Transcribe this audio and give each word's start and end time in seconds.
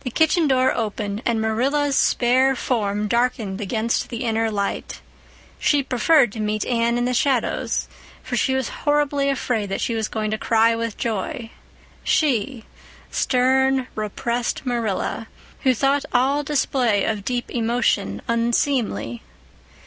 The 0.00 0.10
kitchen 0.10 0.48
door 0.48 0.72
opened 0.74 1.20
and 1.26 1.38
Marilla's 1.42 1.94
spare 1.94 2.56
form 2.56 3.06
darkened 3.06 3.60
against 3.60 4.08
the 4.08 4.24
inner 4.24 4.50
light. 4.50 5.02
She 5.58 5.82
preferred 5.82 6.32
to 6.32 6.40
meet 6.40 6.64
Anne 6.64 6.96
in 6.96 7.04
the 7.04 7.12
shadows, 7.12 7.86
for 8.22 8.34
she 8.34 8.54
was 8.54 8.70
horribly 8.70 9.28
afraid 9.28 9.68
that 9.68 9.82
she 9.82 9.94
was 9.94 10.08
going 10.08 10.30
to 10.30 10.38
cry 10.38 10.74
with 10.74 10.96
joy—she, 10.96 12.64
stern, 13.10 13.88
repressed 13.94 14.64
Marilla, 14.64 15.28
who 15.64 15.74
thought 15.74 16.06
all 16.14 16.42
display 16.42 17.04
of 17.04 17.22
deep 17.22 17.50
emotion 17.50 18.22
unseemly. 18.28 19.20